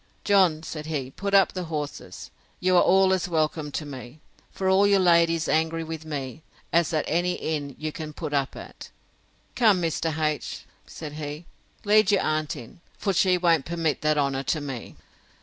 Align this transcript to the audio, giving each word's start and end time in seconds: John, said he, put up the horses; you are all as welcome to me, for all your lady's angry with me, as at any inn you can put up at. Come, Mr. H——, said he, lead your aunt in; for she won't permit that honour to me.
John, 0.23 0.63
said 0.63 0.87
he, 0.87 1.11
put 1.11 1.35
up 1.35 1.53
the 1.53 1.65
horses; 1.65 2.31
you 2.59 2.75
are 2.75 2.81
all 2.81 3.13
as 3.13 3.29
welcome 3.29 3.71
to 3.73 3.85
me, 3.85 4.19
for 4.49 4.67
all 4.67 4.87
your 4.87 4.97
lady's 4.97 5.47
angry 5.47 5.83
with 5.83 6.05
me, 6.05 6.41
as 6.73 6.91
at 6.91 7.05
any 7.07 7.33
inn 7.33 7.75
you 7.77 7.91
can 7.91 8.11
put 8.11 8.33
up 8.33 8.55
at. 8.55 8.89
Come, 9.55 9.79
Mr. 9.79 10.17
H——, 10.17 10.65
said 10.87 11.13
he, 11.13 11.45
lead 11.83 12.11
your 12.11 12.23
aunt 12.23 12.55
in; 12.55 12.81
for 12.97 13.13
she 13.13 13.37
won't 13.37 13.65
permit 13.67 14.01
that 14.01 14.17
honour 14.17 14.41
to 14.41 14.59
me. 14.59 14.95